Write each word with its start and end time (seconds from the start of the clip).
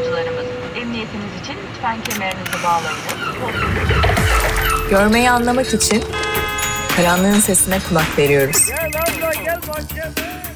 yolcularımız, 0.00 0.44
emniyetiniz 0.76 1.40
için 1.42 1.54
lütfen 1.68 2.02
kemerinizi 2.02 2.52
bağlayınız. 2.64 3.04
Görmeyi 4.90 5.30
anlamak 5.30 5.74
için 5.74 6.04
karanlığın 6.96 7.40
sesine 7.40 7.78
kulak 7.88 8.18
veriyoruz. 8.18 8.70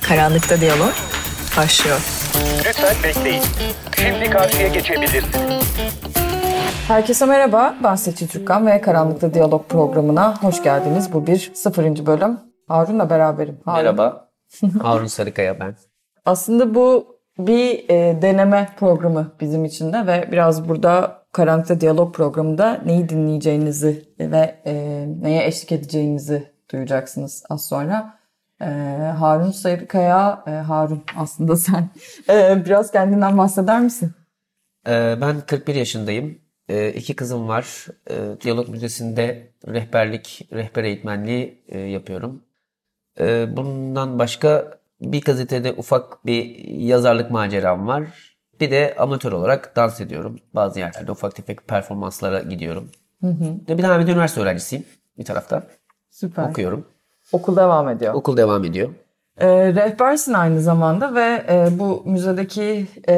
Karanlıkta 0.08 0.60
diyalog 0.60 0.92
başlıyor. 1.56 2.00
Lütfen 2.66 2.96
bekleyin. 3.04 3.42
Şimdi 3.96 4.30
karşıya 4.30 4.68
geçebilirsiniz. 4.68 5.64
Herkese 6.88 7.26
merhaba, 7.26 7.74
ben 7.84 7.94
Seçil 7.94 8.28
Türkkan 8.28 8.66
ve 8.66 8.80
Karanlıkta 8.80 9.34
Diyalog 9.34 9.68
programına 9.68 10.42
hoş 10.42 10.62
geldiniz. 10.62 11.12
Bu 11.12 11.26
bir 11.26 11.52
sıfırıncı 11.54 12.06
bölüm. 12.06 12.40
Harun'la 12.68 13.10
beraberim. 13.10 13.60
Harun. 13.64 13.78
Merhaba. 13.78 14.30
Harun 14.82 15.06
Sarıkaya 15.06 15.60
ben. 15.60 15.76
Aslında 16.24 16.74
bu 16.74 17.13
bir 17.38 17.88
e, 17.88 18.22
deneme 18.22 18.68
programı 18.76 19.32
bizim 19.40 19.64
için 19.64 19.92
de 19.92 20.06
ve 20.06 20.28
biraz 20.32 20.68
burada 20.68 21.24
Karanlıkta 21.32 21.80
Diyalog 21.80 22.14
programında 22.14 22.82
neyi 22.86 23.08
dinleyeceğinizi 23.08 24.08
ve 24.20 24.60
e, 24.66 24.74
neye 25.20 25.46
eşlik 25.46 25.72
edeceğinizi 25.72 26.52
duyacaksınız 26.72 27.44
az 27.50 27.66
sonra. 27.68 28.18
E, 28.60 28.64
Harun 29.18 29.50
Sarıkaya, 29.50 30.44
e, 30.46 30.50
Harun 30.50 31.02
aslında 31.16 31.56
sen 31.56 31.90
e, 32.28 32.64
biraz 32.64 32.90
kendinden 32.90 33.38
bahseder 33.38 33.80
misin? 33.80 34.12
Ee, 34.86 35.16
ben 35.20 35.40
41 35.40 35.74
yaşındayım. 35.74 36.38
Ee, 36.68 36.88
iki 36.92 37.16
kızım 37.16 37.48
var. 37.48 37.86
Ee, 38.10 38.40
Diyalog 38.40 38.68
Müzesi'nde 38.68 39.52
rehberlik, 39.68 40.48
rehber 40.52 40.84
eğitmenliği 40.84 41.64
e, 41.68 41.78
yapıyorum. 41.78 42.44
Ee, 43.20 43.56
bundan 43.56 44.18
başka 44.18 44.78
bir 45.12 45.20
gazetede 45.20 45.72
ufak 45.72 46.26
bir 46.26 46.68
yazarlık 46.68 47.30
maceram 47.30 47.86
var. 47.86 48.34
Bir 48.60 48.70
de 48.70 48.94
amatör 48.98 49.32
olarak 49.32 49.76
dans 49.76 50.00
ediyorum. 50.00 50.38
Bazı 50.54 50.78
yerlerde 50.78 51.12
ufak 51.12 51.34
tefek 51.34 51.68
performanslara 51.68 52.40
gidiyorum. 52.40 52.90
Bir 53.68 53.82
tane 53.82 54.02
bir 54.02 54.06
de 54.06 54.12
üniversite 54.12 54.40
öğrencisiyim 54.40 54.84
bir 55.18 55.24
taraftan. 55.24 55.62
Süper. 56.10 56.50
Okuyorum. 56.50 56.86
Okul 57.32 57.56
devam 57.56 57.88
ediyor. 57.88 58.14
Okul 58.14 58.36
devam 58.36 58.64
ediyor. 58.64 58.88
E, 59.40 59.74
rehbersin 59.74 60.32
aynı 60.32 60.60
zamanda 60.60 61.14
ve 61.14 61.44
e, 61.48 61.78
bu 61.78 62.02
müzedeki 62.06 62.86
e, 63.08 63.14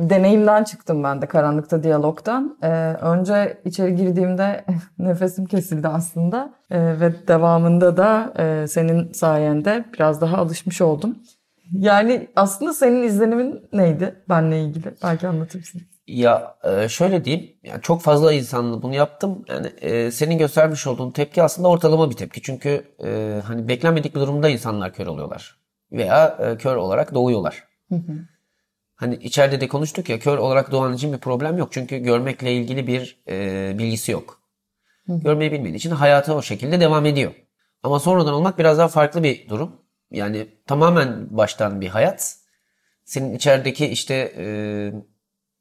deneyimden 0.00 0.64
çıktım 0.64 1.04
ben 1.04 1.22
de 1.22 1.26
Karanlıkta 1.26 1.82
Diyalog'dan. 1.82 2.58
E, 2.62 2.68
önce 2.92 3.60
içeri 3.64 3.94
girdiğimde 3.96 4.64
nefesim 4.98 5.46
kesildi 5.46 5.88
aslında 5.88 6.56
E, 6.70 7.00
ve 7.00 7.28
devamında 7.28 7.96
da 7.96 8.32
e, 8.38 8.66
senin 8.68 9.12
sayende 9.12 9.84
biraz 9.94 10.20
daha 10.20 10.36
alışmış 10.36 10.80
oldum. 10.80 11.16
Yani 11.72 12.28
aslında 12.36 12.72
senin 12.72 13.02
izlenimin 13.02 13.68
neydi 13.72 14.14
benle 14.28 14.60
ilgili? 14.62 14.94
Belki 15.02 15.28
anlatırsın. 15.28 15.82
Ya 16.06 16.56
e, 16.64 16.88
şöyle 16.88 17.24
diyeyim, 17.24 17.56
yani 17.62 17.82
çok 17.82 18.02
fazla 18.02 18.32
insanla 18.32 18.82
bunu 18.82 18.94
yaptım. 18.94 19.44
Yani 19.48 19.66
e, 19.66 20.10
senin 20.10 20.38
göstermiş 20.38 20.86
olduğun 20.86 21.10
tepki 21.10 21.42
aslında 21.42 21.68
ortalama 21.68 22.10
bir 22.10 22.16
tepki. 22.16 22.42
Çünkü 22.42 22.84
e, 23.04 23.40
hani 23.46 23.68
beklenmedik 23.68 24.14
bir 24.14 24.20
durumda 24.20 24.48
insanlar 24.48 24.92
kör 24.92 25.06
oluyorlar 25.06 25.56
veya 25.92 26.38
e, 26.40 26.56
kör 26.58 26.76
olarak 26.76 27.14
doğuyorlar. 27.14 27.64
Hani 28.94 29.14
içeride 29.14 29.60
de 29.60 29.68
konuştuk 29.68 30.08
ya 30.08 30.18
kör 30.18 30.38
olarak 30.38 30.72
doğan 30.72 30.94
için 30.94 31.12
bir 31.12 31.18
problem 31.18 31.58
yok. 31.58 31.68
Çünkü 31.72 31.98
görmekle 31.98 32.52
ilgili 32.54 32.86
bir 32.86 33.22
e, 33.28 33.78
bilgisi 33.78 34.12
yok. 34.12 34.40
Görmeyi 35.08 35.52
bilmediği 35.52 35.76
için 35.76 35.90
hayatı 35.90 36.34
o 36.34 36.42
şekilde 36.42 36.80
devam 36.80 37.06
ediyor. 37.06 37.32
Ama 37.82 37.98
sonradan 37.98 38.34
olmak 38.34 38.58
biraz 38.58 38.78
daha 38.78 38.88
farklı 38.88 39.22
bir 39.22 39.48
durum. 39.48 39.72
Yani 40.10 40.46
tamamen 40.66 41.36
baştan 41.36 41.80
bir 41.80 41.88
hayat. 41.88 42.36
Senin 43.04 43.34
içerideki 43.34 43.86
işte 43.86 44.32
e, 44.36 44.46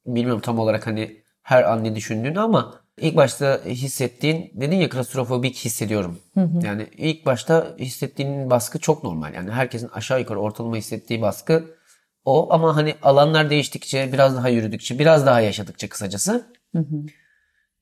bilmiyorum 0.06 0.42
tam 0.42 0.60
olarak 0.60 0.88
hani 0.88 1.24
her 1.44 1.64
an 1.64 1.84
ne 1.84 1.96
düşündüğünü 1.96 2.40
ama 2.40 2.82
ilk 2.98 3.16
başta 3.16 3.62
hissettiğin 3.66 4.52
dedin 4.54 4.76
ya 4.76 4.90
klostrofobik 4.90 5.56
hissediyorum. 5.56 6.20
Yani 6.64 6.88
ilk 6.98 7.26
başta 7.26 7.76
hissettiğin 7.80 8.50
baskı 8.50 8.80
çok 8.80 9.04
normal. 9.04 9.34
Yani 9.34 9.52
herkesin 9.52 9.88
aşağı 9.88 10.20
yukarı 10.20 10.40
ortalama 10.40 10.76
hissettiği 10.76 11.22
baskı 11.22 11.76
o 12.26 12.54
ama 12.54 12.76
hani 12.76 12.96
alanlar 13.02 13.50
değiştikçe 13.50 14.10
biraz 14.14 14.36
daha 14.36 14.50
yürüdükçe 14.50 15.00
biraz 15.00 15.26
daha 15.26 15.42
yaşadıkça 15.42 15.90
kısacası 15.90 16.46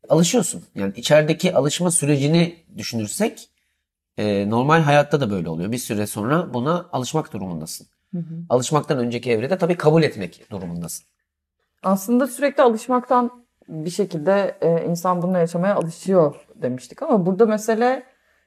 alışıyorsun. 0.10 0.64
Yani 0.76 0.94
içerideki 0.96 1.56
alışma 1.56 1.92
sürecini 1.92 2.56
düşünürsek 2.78 3.50
e, 4.18 4.50
normal 4.50 4.82
hayatta 4.82 5.22
da 5.22 5.30
böyle 5.30 5.50
oluyor. 5.50 5.72
Bir 5.72 5.78
süre 5.78 6.08
sonra 6.08 6.54
buna 6.54 6.90
alışmak 6.92 7.34
durumundasın. 7.34 7.88
Alışmaktan 8.50 8.98
önceki 8.98 9.32
evrede 9.32 9.58
tabii 9.58 9.76
kabul 9.78 10.04
etmek 10.04 10.52
durumundasın. 10.52 11.06
Aslında 11.84 12.28
sürekli 12.28 12.64
alışmaktan 12.64 13.46
bir 13.68 13.90
şekilde 13.90 14.58
e, 14.62 14.86
insan 14.86 15.22
bununla 15.22 15.40
yaşamaya 15.40 15.76
alışıyor 15.76 16.36
demiştik 16.56 17.04
ama 17.04 17.26
burada 17.26 17.46
mesele 17.46 18.04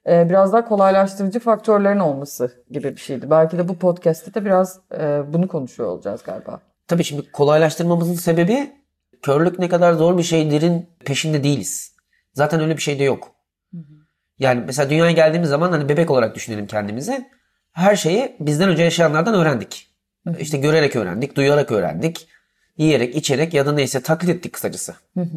e, 0.08 0.28
biraz 0.28 0.52
daha 0.52 0.64
kolaylaştırıcı 0.64 1.40
faktörlerin 1.40 1.98
olması 1.98 2.64
gibi 2.70 2.90
bir 2.92 3.00
şeydi. 3.00 3.30
Belki 3.30 3.58
de 3.58 3.68
bu 3.68 3.78
podcast'te 3.78 4.34
de 4.34 4.44
biraz 4.44 4.80
e, 4.98 5.32
bunu 5.32 5.48
konuşuyor 5.48 5.88
olacağız 5.88 6.22
galiba. 6.22 6.60
Tabii 6.88 7.04
şimdi 7.04 7.32
kolaylaştırmamızın 7.32 8.14
sebebi 8.14 8.72
körlük 9.22 9.58
ne 9.58 9.68
kadar 9.68 9.92
zor 9.92 10.18
bir 10.18 10.22
şeylerin 10.22 10.90
peşinde 11.04 11.44
değiliz. 11.44 11.96
Zaten 12.32 12.60
öyle 12.60 12.76
bir 12.76 12.82
şey 12.82 12.98
de 12.98 13.04
yok. 13.04 13.32
Yani 14.38 14.62
mesela 14.66 14.90
dünyaya 14.90 15.12
geldiğimiz 15.12 15.48
zaman 15.48 15.72
hani 15.72 15.88
bebek 15.88 16.10
olarak 16.10 16.34
düşünelim 16.34 16.66
kendimizi. 16.66 17.30
Her 17.72 17.96
şeyi 17.96 18.36
bizden 18.40 18.68
önce 18.68 18.82
yaşayanlardan 18.82 19.34
öğrendik. 19.34 19.96
İşte 20.38 20.58
görerek 20.58 20.96
öğrendik, 20.96 21.36
duyarak 21.36 21.72
öğrendik. 21.72 22.28
Yiyerek, 22.78 23.16
içerek 23.16 23.54
ya 23.54 23.66
da 23.66 23.72
neyse 23.72 24.00
taklit 24.00 24.30
ettik 24.30 24.52
kısacası. 24.52 24.94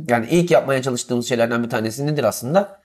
Yani 0.08 0.28
ilk 0.32 0.52
yapmaya 0.52 0.82
çalıştığımız 0.82 1.30
şeylerden 1.30 1.64
bir 1.64 1.70
tanesi 1.70 2.08
nedir 2.08 2.24
aslında? 2.24 2.80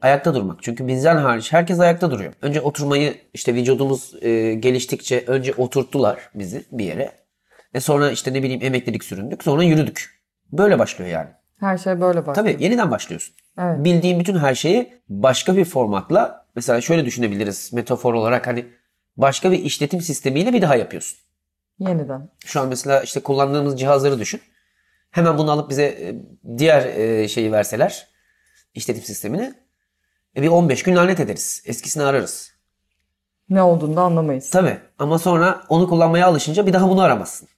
Ayakta 0.00 0.34
durmak. 0.34 0.62
Çünkü 0.62 0.86
bizden 0.86 1.16
hariç 1.16 1.52
herkes 1.52 1.80
ayakta 1.80 2.10
duruyor. 2.10 2.32
Önce 2.42 2.60
oturmayı 2.60 3.14
işte 3.34 3.54
vücudumuz 3.54 4.14
e, 4.20 4.54
geliştikçe 4.54 5.24
önce 5.26 5.54
oturttular 5.54 6.30
bizi 6.34 6.64
bir 6.72 6.84
yere. 6.84 7.12
E 7.74 7.80
sonra 7.80 8.10
işte 8.10 8.32
ne 8.32 8.42
bileyim 8.42 8.62
emeklilik 8.62 9.04
süründük. 9.04 9.44
Sonra 9.44 9.62
yürüdük. 9.62 10.20
Böyle 10.52 10.78
başlıyor 10.78 11.10
yani. 11.10 11.28
Her 11.60 11.78
şey 11.78 12.00
böyle 12.00 12.26
başlıyor. 12.26 12.34
Tabii 12.34 12.64
yeniden 12.64 12.90
başlıyorsun. 12.90 13.34
Evet. 13.58 13.84
Bildiğin 13.84 14.20
bütün 14.20 14.36
her 14.38 14.54
şeyi 14.54 14.92
başka 15.08 15.56
bir 15.56 15.64
formatla 15.64 16.46
mesela 16.56 16.80
şöyle 16.80 17.04
düşünebiliriz 17.04 17.72
metafor 17.72 18.14
olarak 18.14 18.46
hani 18.46 18.66
başka 19.16 19.52
bir 19.52 19.58
işletim 19.58 20.00
sistemiyle 20.00 20.52
bir 20.52 20.62
daha 20.62 20.76
yapıyorsun. 20.76 21.18
Yeniden. 21.78 22.30
Şu 22.44 22.60
an 22.60 22.68
mesela 22.68 23.02
işte 23.02 23.20
kullandığımız 23.20 23.80
cihazları 23.80 24.18
düşün. 24.18 24.40
Hemen 25.10 25.38
bunu 25.38 25.50
alıp 25.50 25.70
bize 25.70 25.84
e, 25.84 26.14
diğer 26.58 26.86
e, 26.86 27.28
şeyi 27.28 27.52
verseler 27.52 28.08
işletim 28.74 29.02
sistemini 29.02 29.54
e 30.36 30.42
bir 30.42 30.48
15 30.48 30.82
gün 30.82 30.96
lanet 30.96 31.20
ederiz. 31.20 31.62
Eskisini 31.66 32.02
ararız. 32.02 32.52
Ne 33.48 33.62
olduğunu 33.62 33.96
da 33.96 34.02
anlamayız. 34.02 34.50
Tabii 34.50 34.78
ama 34.98 35.18
sonra 35.18 35.62
onu 35.68 35.88
kullanmaya 35.88 36.26
alışınca 36.26 36.66
bir 36.66 36.72
daha 36.72 36.88
bunu 36.88 37.02
aramazsın. 37.02 37.48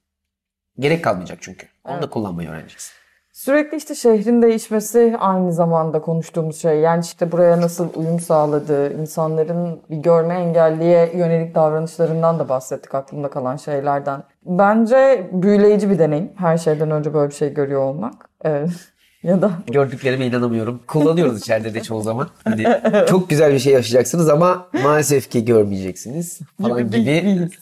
Gerek 0.78 1.04
kalmayacak 1.04 1.38
çünkü. 1.40 1.66
Onu 1.84 2.02
da 2.02 2.10
kullanmayı 2.10 2.48
öğreneceksin. 2.48 2.99
Sürekli 3.44 3.76
işte 3.76 3.94
şehrin 3.94 4.42
değişmesi 4.42 5.16
aynı 5.18 5.52
zamanda 5.52 6.00
konuştuğumuz 6.00 6.60
şey. 6.62 6.78
Yani 6.80 7.00
işte 7.04 7.32
buraya 7.32 7.60
nasıl 7.60 7.88
uyum 7.94 8.20
sağladığı, 8.20 8.92
insanların 8.92 9.80
bir 9.90 9.96
görme 9.96 10.34
engelliye 10.34 11.12
yönelik 11.16 11.54
davranışlarından 11.54 12.38
da 12.38 12.48
bahsettik 12.48 12.94
aklımda 12.94 13.30
kalan 13.30 13.56
şeylerden. 13.56 14.22
Bence 14.44 15.30
büyüleyici 15.32 15.90
bir 15.90 15.98
deneyim. 15.98 16.32
Her 16.36 16.58
şeyden 16.58 16.90
önce 16.90 17.14
böyle 17.14 17.30
bir 17.30 17.34
şey 17.34 17.54
görüyor 17.54 17.80
olmak. 17.82 18.30
Ee, 18.44 18.66
ya 19.22 19.42
da 19.42 19.50
Gördüklerime 19.66 20.26
inanamıyorum. 20.26 20.80
Kullanıyoruz 20.86 21.38
içeride 21.42 21.74
de 21.74 21.82
çoğu 21.82 22.02
zaman. 22.02 22.28
Hani 22.44 22.66
çok 23.08 23.30
güzel 23.30 23.52
bir 23.52 23.58
şey 23.58 23.72
yaşayacaksınız 23.72 24.28
ama 24.28 24.66
maalesef 24.82 25.30
ki 25.30 25.44
görmeyeceksiniz 25.44 26.40
falan 26.62 26.78
Gibi 26.78 27.04
gibi 27.04 27.22
his. 27.22 27.52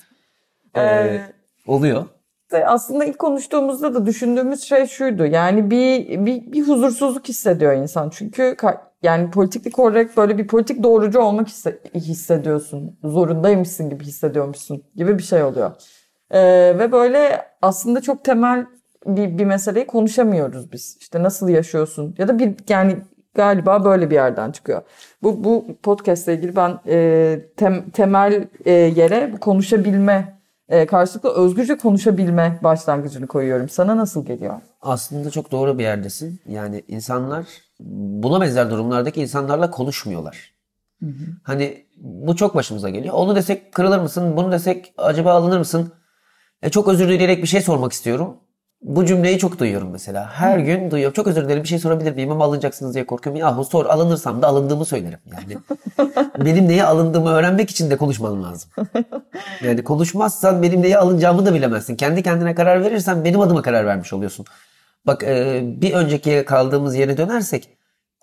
e, 0.76 0.80
Ee, 0.80 1.20
oluyor. 1.66 2.04
İşte 2.48 2.66
aslında 2.66 3.04
ilk 3.04 3.18
konuştuğumuzda 3.18 3.94
da 3.94 4.06
düşündüğümüz 4.06 4.62
şey 4.62 4.86
şuydu. 4.86 5.26
Yani 5.26 5.70
bir 5.70 6.08
bir, 6.26 6.52
bir 6.52 6.68
huzursuzluk 6.68 7.28
hissediyor 7.28 7.72
insan. 7.72 8.10
Çünkü 8.10 8.56
yani 9.02 9.30
politiklik 9.30 9.78
olarak 9.78 10.16
böyle 10.16 10.38
bir 10.38 10.46
politik 10.46 10.82
doğrucu 10.82 11.20
olmak 11.20 11.48
hisse- 11.48 11.78
hissediyorsun. 11.94 12.98
Zorundaymışsın 13.04 13.90
gibi 13.90 14.04
hissediyormuşsun 14.04 14.82
gibi 14.96 15.18
bir 15.18 15.22
şey 15.22 15.42
oluyor. 15.42 15.70
Ee, 16.30 16.40
ve 16.78 16.92
böyle 16.92 17.42
aslında 17.62 18.00
çok 18.00 18.24
temel 18.24 18.66
bir, 19.06 19.38
bir 19.38 19.44
meseleyi 19.44 19.86
konuşamıyoruz 19.86 20.72
biz. 20.72 20.96
İşte 21.00 21.22
nasıl 21.22 21.48
yaşıyorsun 21.48 22.14
ya 22.18 22.28
da 22.28 22.38
bir 22.38 22.54
yani 22.68 22.96
galiba 23.34 23.84
böyle 23.84 24.10
bir 24.10 24.14
yerden 24.14 24.52
çıkıyor. 24.52 24.82
Bu 25.22 25.44
bu 25.44 25.66
podcast'le 25.82 26.28
ilgili 26.28 26.56
ben 26.56 26.78
e, 26.86 26.96
tem- 27.56 27.90
temel 27.90 28.48
e, 28.64 28.72
yere 28.72 29.34
konuşabilme 29.40 30.37
e, 30.68 30.86
karşılıklı 30.86 31.30
özgürce 31.30 31.76
konuşabilme 31.76 32.58
başlangıcını 32.62 33.26
koyuyorum. 33.26 33.68
Sana 33.68 33.96
nasıl 33.96 34.24
geliyor? 34.26 34.54
Aslında 34.82 35.30
çok 35.30 35.50
doğru 35.50 35.78
bir 35.78 35.82
yerdesin. 35.82 36.40
Yani 36.48 36.84
insanlar 36.88 37.46
buna 37.80 38.40
benzer 38.40 38.70
durumlardaki 38.70 39.20
insanlarla 39.20 39.70
konuşmuyorlar. 39.70 40.54
Hani 41.42 41.86
bu 41.96 42.36
çok 42.36 42.54
başımıza 42.54 42.88
geliyor. 42.88 43.14
Onu 43.14 43.36
desek 43.36 43.72
kırılır 43.72 43.98
mısın? 43.98 44.36
Bunu 44.36 44.52
desek 44.52 44.94
acaba 44.98 45.32
alınır 45.32 45.58
mısın? 45.58 45.92
E, 46.62 46.70
çok 46.70 46.88
özür 46.88 47.08
dileyerek 47.08 47.42
bir 47.42 47.48
şey 47.48 47.60
sormak 47.60 47.92
istiyorum. 47.92 48.36
Bu 48.82 49.04
cümleyi 49.06 49.38
çok 49.38 49.58
duyuyorum 49.58 49.90
mesela. 49.90 50.30
Her 50.32 50.58
gün 50.58 50.90
duyuyorum. 50.90 51.14
Çok 51.14 51.26
özür 51.26 51.44
dilerim 51.44 51.62
bir 51.62 51.68
şey 51.68 51.78
sorabilir 51.78 52.14
miyim 52.14 52.30
ama 52.30 52.44
alınacaksınız 52.44 52.94
diye 52.94 53.06
korkuyorum. 53.06 53.40
Yahu 53.40 53.64
sor 53.64 53.86
alınırsam 53.86 54.42
da 54.42 54.46
alındığımı 54.46 54.84
söylerim. 54.84 55.18
Yani 55.32 55.58
benim 56.44 56.68
neye 56.68 56.84
alındığımı 56.84 57.30
öğrenmek 57.30 57.70
için 57.70 57.90
de 57.90 57.96
konuşman 57.96 58.42
lazım. 58.42 58.70
Yani 59.64 59.84
konuşmazsan 59.84 60.62
benim 60.62 60.82
neye 60.82 60.98
alınacağımı 60.98 61.46
da 61.46 61.54
bilemezsin. 61.54 61.96
Kendi 61.96 62.22
kendine 62.22 62.54
karar 62.54 62.84
verirsen 62.84 63.24
benim 63.24 63.40
adıma 63.40 63.62
karar 63.62 63.86
vermiş 63.86 64.12
oluyorsun. 64.12 64.46
Bak 65.06 65.22
e, 65.22 65.60
bir 65.64 65.92
önceki 65.92 66.44
kaldığımız 66.46 66.94
yere 66.96 67.16
dönersek 67.16 67.68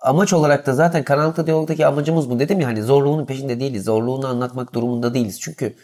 amaç 0.00 0.32
olarak 0.32 0.66
da 0.66 0.72
zaten 0.74 1.04
karanlıkta 1.04 1.46
diyalogdaki 1.46 1.86
amacımız 1.86 2.30
bu. 2.30 2.38
Dedim 2.38 2.60
ya 2.60 2.68
hani 2.68 2.82
zorluğunun 2.82 3.26
peşinde 3.26 3.60
değiliz. 3.60 3.84
Zorluğunu 3.84 4.26
anlatmak 4.26 4.74
durumunda 4.74 5.14
değiliz. 5.14 5.40
Çünkü 5.40 5.74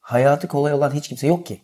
hayatı 0.00 0.48
kolay 0.48 0.72
olan 0.72 0.90
hiç 0.90 1.08
kimse 1.08 1.26
yok 1.26 1.46
ki. 1.46 1.62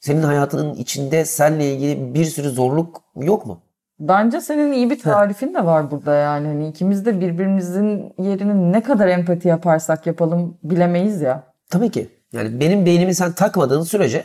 Senin 0.00 0.22
hayatının 0.22 0.74
içinde 0.74 1.24
seninle 1.24 1.74
ilgili 1.74 2.14
bir 2.14 2.24
sürü 2.24 2.50
zorluk 2.50 3.02
yok 3.16 3.46
mu? 3.46 3.62
Bence 3.98 4.40
senin 4.40 4.72
iyi 4.72 4.90
bir 4.90 4.98
tarifin 4.98 5.54
de 5.54 5.64
var 5.64 5.90
burada 5.90 6.14
yani. 6.14 6.46
Hani 6.46 6.68
ikimiz 6.68 7.06
de 7.06 7.20
birbirimizin 7.20 8.14
yerini 8.18 8.72
ne 8.72 8.82
kadar 8.82 9.08
empati 9.08 9.48
yaparsak 9.48 10.06
yapalım 10.06 10.58
bilemeyiz 10.62 11.20
ya. 11.20 11.42
Tabii 11.70 11.90
ki. 11.90 12.08
Yani 12.32 12.60
benim 12.60 12.86
beynimi 12.86 13.14
sen 13.14 13.32
takmadığın 13.32 13.82
sürece, 13.82 14.24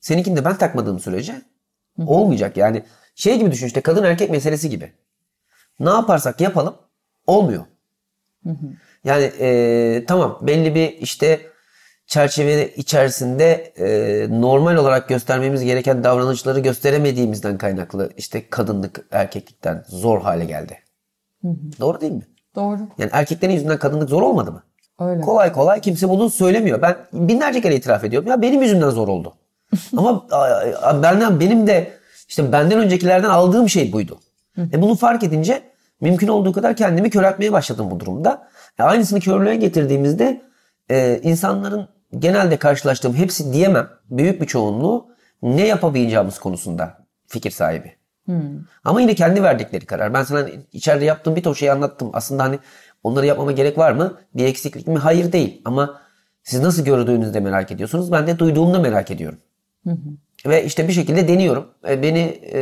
seninkini 0.00 0.36
de 0.36 0.44
ben 0.44 0.56
takmadığım 0.56 1.00
sürece 1.00 1.42
olmayacak. 2.06 2.56
Yani 2.56 2.82
şey 3.14 3.38
gibi 3.38 3.50
düşün 3.50 3.66
işte 3.66 3.80
kadın 3.80 4.04
erkek 4.04 4.30
meselesi 4.30 4.70
gibi. 4.70 4.92
Ne 5.80 5.90
yaparsak 5.90 6.40
yapalım 6.40 6.74
olmuyor. 7.26 7.64
Yani 9.04 9.24
e, 9.40 10.04
tamam 10.08 10.38
belli 10.42 10.74
bir 10.74 10.88
işte 10.92 11.40
çerçeve 12.10 12.74
içerisinde 12.74 13.52
e, 13.78 14.40
normal 14.40 14.76
olarak 14.76 15.08
göstermemiz 15.08 15.64
gereken 15.64 16.04
davranışları 16.04 16.60
gösteremediğimizden 16.60 17.58
kaynaklı 17.58 18.10
işte 18.16 18.50
kadınlık 18.50 19.06
erkeklikten 19.10 19.84
zor 19.88 20.20
hale 20.20 20.44
geldi. 20.44 20.78
Doğru 21.80 22.00
değil 22.00 22.12
mi? 22.12 22.26
Doğru. 22.54 22.78
Yani 22.98 23.10
erkeklerin 23.12 23.52
yüzünden 23.52 23.78
kadınlık 23.78 24.08
zor 24.08 24.22
olmadı 24.22 24.52
mı? 24.52 24.62
Öyle. 24.98 25.20
Kolay 25.20 25.52
kolay 25.52 25.80
kimse 25.80 26.08
bunu 26.08 26.30
söylemiyor. 26.30 26.82
Ben 26.82 26.96
binlerce 27.12 27.60
kere 27.60 27.76
itiraf 27.76 28.04
ediyorum. 28.04 28.28
Ya 28.28 28.42
benim 28.42 28.62
yüzümden 28.62 28.90
zor 28.90 29.08
oldu. 29.08 29.34
Ama 29.96 30.26
benden 31.02 31.40
benim 31.40 31.66
de 31.66 31.90
işte 32.28 32.52
benden 32.52 32.78
öncekilerden 32.78 33.28
aldığım 33.28 33.68
şey 33.68 33.92
buydu. 33.92 34.20
E 34.58 34.82
bunu 34.82 34.94
fark 34.94 35.22
edince 35.22 35.62
mümkün 36.00 36.28
olduğu 36.28 36.52
kadar 36.52 36.76
kendimi 36.76 37.10
köreltmeye 37.10 37.52
başladım 37.52 37.90
bu 37.90 38.00
durumda. 38.00 38.48
E 38.78 38.82
aynısını 38.82 39.20
körlüğe 39.20 39.56
getirdiğimizde 39.56 40.42
e, 40.90 41.20
insanların 41.22 41.88
genelde 42.18 42.56
karşılaştığım 42.56 43.14
hepsi 43.14 43.52
diyemem. 43.52 43.88
Büyük 44.10 44.40
bir 44.40 44.46
çoğunluğu 44.46 45.08
ne 45.42 45.66
yapabileceğimiz 45.66 46.38
konusunda 46.38 46.98
fikir 47.26 47.50
sahibi. 47.50 47.96
Ama 48.84 49.00
yine 49.00 49.14
kendi 49.14 49.42
verdikleri 49.42 49.86
karar. 49.86 50.14
Ben 50.14 50.22
sana 50.22 50.48
içeride 50.72 51.04
yaptığım 51.04 51.36
bir 51.36 51.42
ton 51.42 51.52
şeyi 51.52 51.72
anlattım. 51.72 52.10
Aslında 52.12 52.42
hani 52.44 52.58
onları 53.02 53.26
yapmama 53.26 53.52
gerek 53.52 53.78
var 53.78 53.92
mı? 53.92 54.18
Bir 54.34 54.44
eksiklik 54.44 54.86
mi? 54.86 54.98
Hayır 54.98 55.32
değil. 55.32 55.62
Ama 55.64 56.00
siz 56.42 56.60
nasıl 56.60 56.84
gördüğünüzü 56.84 57.34
de 57.34 57.40
merak 57.40 57.70
ediyorsunuz. 57.72 58.12
Ben 58.12 58.26
de 58.26 58.38
duyduğumda 58.38 58.78
merak 58.78 59.10
ediyorum. 59.10 59.38
Ve 60.46 60.64
işte 60.64 60.88
bir 60.88 60.92
şekilde 60.92 61.28
deniyorum. 61.28 61.66
E, 61.88 62.02
Beni 62.02 62.18
e, 62.42 62.60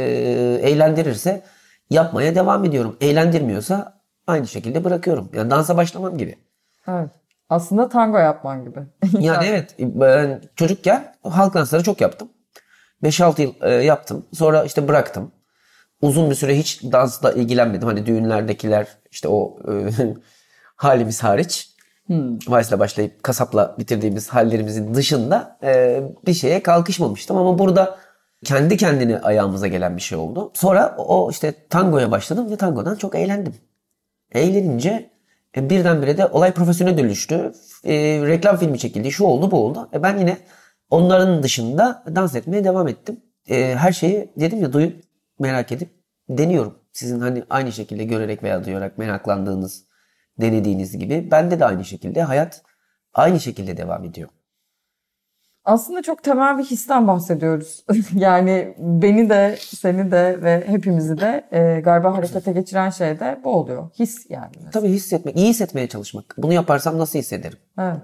eğlendirirse 0.63 1.43
yapmaya 1.91 2.35
devam 2.35 2.65
ediyorum. 2.65 2.97
Eğlendirmiyorsa 3.01 4.01
aynı 4.27 4.47
şekilde 4.49 4.85
bırakıyorum. 4.85 5.31
Yani 5.35 5.51
dansa 5.51 5.77
başlamam 5.77 6.19
gibi. 6.19 6.37
Evet. 6.89 7.11
Aslında 7.49 7.89
tango 7.89 8.19
yapman 8.19 8.65
gibi. 8.65 8.81
Yani 9.21 9.47
evet 9.47 9.75
ben 9.79 10.43
çocukken 10.57 11.15
halk 11.23 11.55
dansları 11.55 11.83
çok 11.83 12.01
yaptım. 12.01 12.29
5-6 13.03 13.43
yıl 13.43 13.55
e, 13.61 13.71
yaptım. 13.71 14.27
Sonra 14.33 14.65
işte 14.65 14.89
bıraktım. 14.89 15.33
Uzun 16.03 16.31
bir 16.31 16.35
süre 16.35 16.59
hiç 16.59 16.83
dansla 16.83 17.33
ilgilenmedim. 17.33 17.89
Hani 17.89 18.07
düğünlerdekiler 18.07 18.87
işte 19.11 19.29
o 19.29 19.59
e, 19.69 19.91
halimiz 20.77 21.25
hariç. 21.25 21.75
Valsle 22.49 22.79
başlayıp 22.79 23.23
kasapla 23.23 23.75
bitirdiğimiz 23.79 24.29
hallerimizin 24.29 24.95
dışında 24.95 25.59
e, 25.63 26.03
bir 26.27 26.35
şeye 26.35 26.63
kalkışmamıştım. 26.63 27.37
Ama 27.37 27.59
burada 27.59 27.99
kendi 28.45 28.77
kendine 28.77 29.19
ayağımıza 29.21 29.67
gelen 29.67 29.97
bir 29.97 30.03
şey 30.03 30.19
oldu. 30.19 30.51
Sonra 30.55 30.95
o 30.99 31.31
işte 31.31 31.55
tangoya 31.71 32.11
başladım 32.11 32.51
ve 32.51 32.57
tangodan 32.57 32.97
çok 32.97 33.15
eğlendim. 33.15 33.55
Eğlenince 34.33 35.11
e, 35.57 35.71
birdenbire 35.71 36.19
de 36.19 36.27
olay 36.27 36.53
profesyonel 36.53 36.99
dönüştü. 36.99 37.53
E, 37.85 37.95
reklam 38.27 38.57
filmi 38.57 38.79
çekildi. 38.79 39.13
Şu 39.13 39.25
oldu 39.25 39.51
bu 39.51 39.65
oldu. 39.65 39.89
E, 39.93 40.03
ben 40.03 40.19
yine 40.19 40.39
onların 40.91 41.43
dışında 41.43 42.05
dans 42.15 42.35
etmeye 42.35 42.65
devam 42.65 42.89
ettim. 42.89 43.21
E, 43.49 43.75
her 43.75 43.93
şeyi 43.93 44.33
dedim 44.37 44.63
ya 44.63 44.73
duyup 44.73 45.05
merak 45.39 45.73
edip 45.73 45.91
deniyorum. 46.29 46.79
Sizin 46.93 47.21
hani 47.21 47.45
aynı 47.51 47.73
şekilde 47.73 48.05
görerek 48.05 48.43
veya 48.43 48.65
duyarak 48.65 48.99
meraklandığınız, 48.99 49.85
denediğiniz 50.41 50.99
gibi 50.99 51.31
bende 51.31 51.61
de 51.61 51.65
aynı 51.65 51.85
şekilde 51.85 52.23
hayat 52.23 52.63
aynı 53.15 53.41
şekilde 53.41 53.77
devam 53.77 54.05
ediyor. 54.05 54.29
Aslında 55.69 56.03
çok 56.03 56.23
temel 56.23 56.59
bir 56.59 56.65
histen 56.65 57.09
bahsediyoruz. 57.09 57.85
yani 58.15 58.75
beni 58.79 59.31
de, 59.31 59.57
seni 59.61 60.11
de 60.11 60.43
ve 60.43 60.65
hepimizi 60.67 61.21
de 61.21 61.45
e, 61.53 61.81
galiba 61.81 62.17
harekete 62.17 62.53
geçiren 62.53 62.91
şey 62.91 63.21
de 63.21 63.41
bu 63.45 63.51
oluyor. 63.51 63.91
His 63.99 64.31
yani. 64.31 64.53
Tabii 64.73 64.89
hissetmek, 64.89 65.37
iyi 65.37 65.49
hissetmeye 65.49 65.89
çalışmak. 65.89 66.35
Bunu 66.39 66.53
yaparsam 66.53 66.99
nasıl 66.99 67.19
hissederim? 67.19 67.59
Evet. 67.79 68.01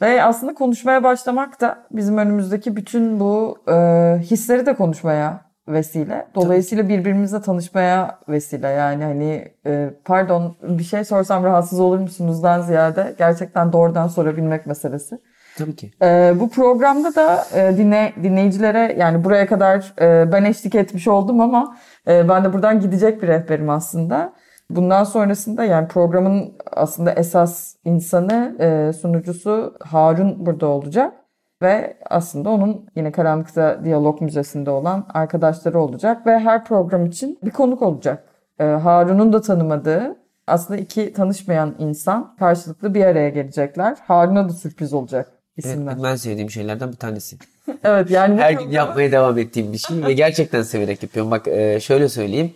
Ve 0.00 0.22
aslında 0.22 0.54
konuşmaya 0.54 1.02
başlamak 1.02 1.60
da 1.60 1.86
bizim 1.90 2.18
önümüzdeki 2.18 2.76
bütün 2.76 3.20
bu 3.20 3.58
e, 3.68 3.74
hisleri 4.22 4.66
de 4.66 4.74
konuşmaya 4.74 5.40
vesile. 5.68 6.28
Dolayısıyla 6.34 6.88
birbirimizle 6.88 7.40
tanışmaya 7.40 8.18
vesile. 8.28 8.68
Yani 8.68 9.04
hani 9.04 9.52
e, 9.66 9.90
pardon 10.04 10.56
bir 10.62 10.84
şey 10.84 11.04
sorsam 11.04 11.44
rahatsız 11.44 11.80
olur 11.80 11.98
musunuzdan 11.98 12.62
ziyade 12.62 13.14
gerçekten 13.18 13.72
doğrudan 13.72 14.08
sorabilmek 14.08 14.66
meselesi. 14.66 15.18
Tabii 15.58 15.76
ki. 15.76 15.90
Ee, 16.02 16.34
bu 16.40 16.50
programda 16.50 17.14
da 17.14 17.44
e, 17.54 17.76
dinle, 17.76 18.12
dinleyicilere 18.22 18.96
yani 18.98 19.24
buraya 19.24 19.46
kadar 19.46 19.94
e, 20.00 20.32
ben 20.32 20.44
eşlik 20.44 20.74
etmiş 20.74 21.08
oldum 21.08 21.40
ama 21.40 21.76
e, 22.08 22.28
ben 22.28 22.44
de 22.44 22.52
buradan 22.52 22.80
gidecek 22.80 23.22
bir 23.22 23.28
rehberim 23.28 23.70
aslında. 23.70 24.32
Bundan 24.70 25.04
sonrasında 25.04 25.64
yani 25.64 25.88
programın 25.88 26.52
aslında 26.72 27.12
esas 27.12 27.74
insanı, 27.84 28.56
e, 28.60 28.92
sunucusu 28.92 29.74
Harun 29.80 30.46
burada 30.46 30.66
olacak. 30.66 31.14
Ve 31.62 31.96
aslında 32.10 32.50
onun 32.50 32.86
yine 32.96 33.12
Karanlıkta 33.12 33.84
Diyalog 33.84 34.20
Müzesi'nde 34.20 34.70
olan 34.70 35.06
arkadaşları 35.14 35.80
olacak. 35.80 36.26
Ve 36.26 36.38
her 36.38 36.64
program 36.64 37.06
için 37.06 37.38
bir 37.44 37.50
konuk 37.50 37.82
olacak. 37.82 38.24
E, 38.58 38.64
Harun'un 38.64 39.32
da 39.32 39.40
tanımadığı 39.40 40.16
aslında 40.46 40.80
iki 40.80 41.12
tanışmayan 41.12 41.74
insan 41.78 42.36
karşılıklı 42.38 42.94
bir 42.94 43.04
araya 43.04 43.28
gelecekler. 43.28 43.96
Harun'a 44.06 44.48
da 44.48 44.52
sürpriz 44.52 44.92
olacak 44.92 45.37
Evet, 45.58 45.66
isimler. 45.66 46.02
ben 46.02 46.16
sevdiğim 46.16 46.50
şeylerden 46.50 46.92
bir 46.92 46.96
tanesi. 46.96 47.38
Evet 47.84 48.10
yani 48.10 48.40
Her 48.40 48.52
gün 48.52 48.70
yapmaya 48.70 49.12
devam 49.12 49.38
ettiğim 49.38 49.72
bir 49.72 49.78
şey 49.78 50.04
ve 50.04 50.12
gerçekten 50.12 50.62
severek 50.62 51.02
yapıyorum. 51.02 51.30
Bak 51.30 51.48
e, 51.48 51.80
şöyle 51.80 52.08
söyleyeyim. 52.08 52.54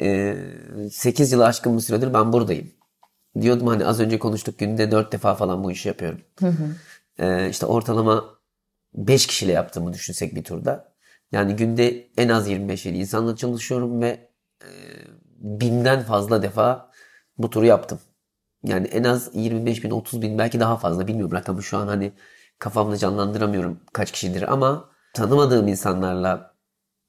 E, 0.00 0.36
8 0.90 1.32
yılı 1.32 1.46
aşkın 1.46 1.76
bir 1.76 1.82
süredir 1.82 2.14
ben 2.14 2.32
buradayım. 2.32 2.70
Diyordum 3.40 3.66
hani 3.66 3.86
az 3.86 4.00
önce 4.00 4.18
konuştuk 4.18 4.58
günde 4.58 4.90
4 4.90 5.12
defa 5.12 5.34
falan 5.34 5.64
bu 5.64 5.72
işi 5.72 5.88
yapıyorum. 5.88 6.20
E, 7.18 7.48
işte 7.50 7.66
ortalama 7.66 8.24
5 8.94 9.26
kişiyle 9.26 9.52
yaptığımı 9.52 9.92
düşünsek 9.92 10.34
bir 10.34 10.44
turda. 10.44 10.92
Yani 11.32 11.56
günde 11.56 12.06
en 12.16 12.28
az 12.28 12.48
25 12.48 12.86
yıl 12.86 12.94
insanla 12.94 13.36
çalışıyorum 13.36 14.00
ve 14.02 14.28
e, 14.62 14.68
binden 15.38 16.02
fazla 16.02 16.42
defa 16.42 16.90
bu 17.38 17.50
turu 17.50 17.66
yaptım. 17.66 18.00
Yani 18.64 18.86
en 18.86 19.04
az 19.04 19.30
25 19.34 19.84
bin, 19.84 19.90
30 19.90 20.22
bin 20.22 20.38
belki 20.38 20.60
daha 20.60 20.76
fazla 20.76 21.08
bilmiyorum 21.08 21.34
rakamı 21.36 21.62
şu 21.62 21.78
an 21.78 21.86
hani 21.86 22.12
kafamda 22.58 22.96
canlandıramıyorum 22.96 23.80
kaç 23.92 24.12
kişidir 24.12 24.52
ama 24.52 24.90
tanımadığım 25.14 25.68
insanlarla 25.68 26.52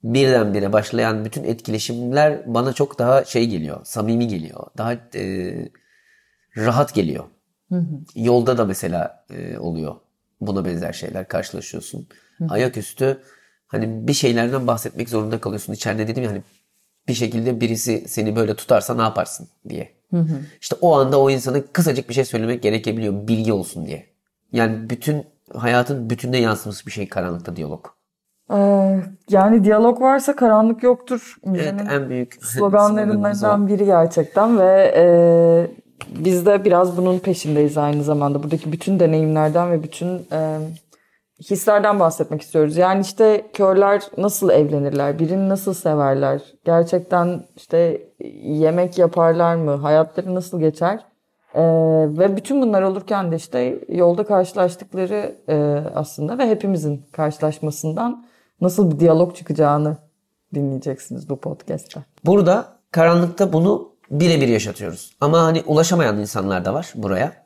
birdenbire 0.04 0.74
başlayan 0.74 1.26
bütün 1.26 1.44
etkileşimler 1.44 2.54
bana 2.54 2.74
çok 2.74 3.00
daha 3.00 3.26
şey 3.26 3.48
geliyor, 3.50 3.82
samimi 3.86 4.28
geliyor, 4.28 4.68
daha 4.78 4.94
e, 5.16 5.54
rahat 6.58 6.94
geliyor. 6.94 7.24
Yolda 8.16 8.58
da 8.58 8.66
mesela 8.66 9.26
e, 9.30 9.58
oluyor 9.58 9.96
buna 10.42 10.66
benzer 10.66 10.94
şeyler 10.94 11.28
karşılaşıyorsun. 11.28 12.08
Ayaküstü 12.50 13.22
hani 13.68 14.08
bir 14.08 14.14
şeylerden 14.14 14.68
bahsetmek 14.68 15.10
zorunda 15.10 15.42
kalıyorsun. 15.42 15.74
İçeride 15.74 16.08
dedim 16.08 16.24
ya 16.24 16.30
hani 16.30 16.42
bir 17.08 17.14
şekilde 17.14 17.62
birisi 17.62 18.06
seni 18.08 18.36
böyle 18.36 18.56
tutarsa 18.56 18.96
ne 18.96 19.02
yaparsın 19.02 19.48
diye. 19.70 19.94
İşte 20.62 20.76
o 20.82 20.96
anda 20.96 21.20
o 21.20 21.30
insana 21.30 21.58
kısacık 21.74 22.10
bir 22.10 22.14
şey 22.14 22.26
söylemek 22.26 22.64
gerekebiliyor 22.64 23.28
bilgi 23.28 23.54
olsun 23.54 23.86
diye. 23.86 24.06
Yani 24.52 24.90
bütün 24.90 25.24
hayatın 25.54 26.10
bütününe 26.10 26.38
yansımış 26.38 26.86
bir 26.88 26.92
şey 26.92 27.10
karanlıkta 27.10 27.56
diyalog. 27.56 27.86
Ee, 28.52 29.00
yani 29.30 29.64
diyalog 29.64 30.02
varsa 30.02 30.36
karanlık 30.36 30.84
yoktur. 30.84 31.36
Evet 31.56 31.74
en 31.92 32.10
büyük 32.10 32.38
sloganlarından 32.42 33.68
biri 33.68 33.86
gerçekten 33.86 34.60
ve 34.60 34.94
e, 34.96 35.06
biz 36.26 36.46
de 36.46 36.66
biraz 36.66 36.98
bunun 36.98 37.20
peşindeyiz 37.20 37.78
aynı 37.78 38.04
zamanda. 38.04 38.44
Buradaki 38.44 38.72
bütün 38.72 39.00
deneyimlerden 39.00 39.72
ve 39.72 39.84
bütün 39.84 40.28
e, 40.32 40.58
hislerden 41.52 42.00
bahsetmek 42.00 42.42
istiyoruz. 42.42 42.78
Yani 42.78 43.02
işte 43.02 43.46
körler 43.54 44.02
nasıl 44.18 44.50
evlenirler, 44.50 45.20
birini 45.20 45.50
nasıl 45.50 45.74
severler, 45.74 46.42
gerçekten 46.66 47.44
işte 47.56 48.08
yemek 48.44 48.98
yaparlar 48.98 49.56
mı, 49.56 49.72
hayatları 49.72 50.36
nasıl 50.36 50.60
geçer? 50.60 51.00
Ee, 51.56 51.62
ve 52.08 52.38
bütün 52.38 52.62
bunlar 52.62 52.82
olurken 52.82 53.32
de 53.32 53.36
işte 53.36 53.80
yolda 53.90 54.24
karşılaştıkları 54.24 55.36
e, 55.50 55.84
aslında 55.96 56.38
ve 56.38 56.50
hepimizin 56.50 57.06
karşılaşmasından 57.12 58.26
nasıl 58.62 58.92
bir 58.92 59.00
diyalog 59.00 59.36
çıkacağını 59.36 59.98
dinleyeceksiniz 60.56 61.30
bu 61.30 61.40
podcast'te. 61.40 62.04
Burada 62.26 62.66
karanlıkta 62.92 63.54
bunu 63.54 63.94
birebir 64.12 64.48
yaşatıyoruz. 64.48 65.16
Ama 65.22 65.44
hani 65.44 65.64
ulaşamayan 65.66 66.20
insanlar 66.20 66.66
da 66.66 66.74
var 66.74 66.94
buraya. 66.96 67.44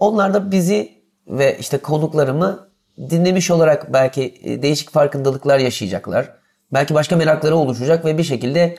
Onlar 0.00 0.34
da 0.34 0.50
bizi 0.50 0.92
ve 1.26 1.58
işte 1.58 1.78
konuklarımı 1.78 2.69
dinlemiş 2.98 3.50
olarak 3.50 3.92
belki 3.92 4.34
e, 4.42 4.62
değişik 4.62 4.90
farkındalıklar 4.90 5.58
yaşayacaklar. 5.58 6.32
Belki 6.72 6.94
başka 6.94 7.16
merakları 7.16 7.56
oluşacak 7.56 8.04
ve 8.04 8.18
bir 8.18 8.24
şekilde 8.24 8.78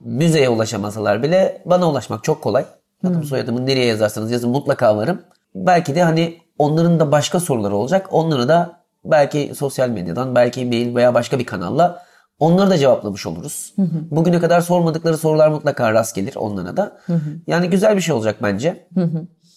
müzeye 0.00 0.48
ulaşamasalar 0.48 1.22
bile 1.22 1.62
bana 1.64 1.90
ulaşmak 1.90 2.24
çok 2.24 2.42
kolay. 2.42 2.64
Adım 3.04 3.24
soyadımı 3.24 3.66
nereye 3.66 3.86
yazarsanız 3.86 4.30
yazın 4.30 4.50
mutlaka 4.50 4.96
varım. 4.96 5.22
Belki 5.54 5.94
de 5.94 6.02
hani 6.02 6.38
onların 6.58 7.00
da 7.00 7.12
başka 7.12 7.40
soruları 7.40 7.76
olacak. 7.76 8.06
Onları 8.10 8.48
da 8.48 8.80
belki 9.04 9.52
sosyal 9.56 9.88
medyadan, 9.88 10.34
belki 10.34 10.64
mail 10.66 10.94
veya 10.94 11.14
başka 11.14 11.38
bir 11.38 11.46
kanalla 11.46 12.02
onları 12.38 12.70
da 12.70 12.78
cevaplamış 12.78 13.26
oluruz. 13.26 13.74
Bugüne 14.10 14.40
kadar 14.40 14.60
sormadıkları 14.60 15.18
sorular 15.18 15.48
mutlaka 15.48 15.92
rast 15.92 16.14
gelir 16.14 16.34
onlara 16.36 16.76
da. 16.76 16.98
Yani 17.46 17.70
güzel 17.70 17.96
bir 17.96 18.00
şey 18.00 18.14
olacak 18.14 18.36
bence. 18.42 18.88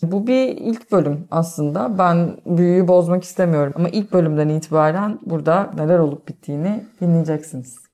Bu 0.01 0.27
bir 0.27 0.47
ilk 0.47 0.91
bölüm 0.91 1.27
aslında. 1.31 1.97
Ben 1.97 2.37
büyüyü 2.45 2.87
bozmak 2.87 3.23
istemiyorum 3.23 3.73
ama 3.75 3.89
ilk 3.89 4.13
bölümden 4.13 4.49
itibaren 4.49 5.19
burada 5.25 5.71
neler 5.77 5.99
olup 5.99 6.27
bittiğini 6.27 6.85
dinleyeceksiniz. 7.01 7.84